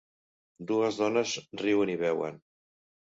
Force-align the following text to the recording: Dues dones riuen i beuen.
Dues 0.71 0.97
dones 1.01 1.35
riuen 1.63 1.93
i 1.97 1.99
beuen. 2.05 2.45